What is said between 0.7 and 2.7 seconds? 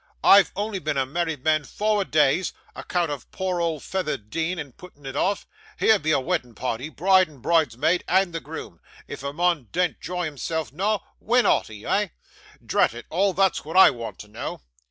been a married man fower days,